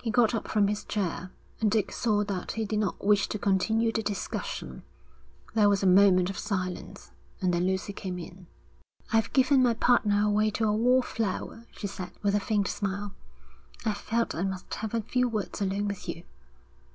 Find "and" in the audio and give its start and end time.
1.60-1.70, 7.42-7.52